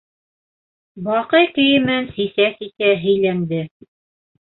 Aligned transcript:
Баҡый 1.09 1.47
кейемен 1.59 2.09
сисә-сисә 2.17 2.93
һөйләнде: 3.07 3.65